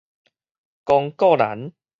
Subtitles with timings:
[0.83, 1.73] 公告欄